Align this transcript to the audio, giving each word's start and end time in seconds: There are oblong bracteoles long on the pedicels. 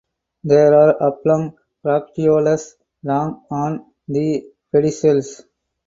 There 0.43 0.73
are 0.73 0.97
oblong 0.99 1.59
bracteoles 1.85 2.73
long 3.03 3.45
on 3.51 3.91
the 4.07 4.49
pedicels. 4.73 5.43